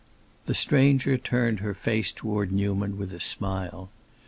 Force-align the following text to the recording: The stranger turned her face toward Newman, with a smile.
The 0.45 0.55
stranger 0.55 1.15
turned 1.15 1.59
her 1.59 1.75
face 1.75 2.11
toward 2.11 2.51
Newman, 2.51 2.97
with 2.97 3.13
a 3.13 3.19
smile. 3.19 3.91